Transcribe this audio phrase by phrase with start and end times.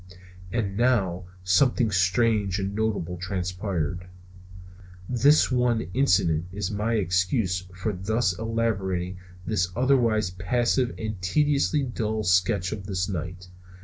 [0.51, 4.07] And now something strange and notable transpired.
[5.07, 12.23] This one incident is my excuse for thus elaborating this otherwise passive and tediously dull
[12.23, 13.47] sketch of this night.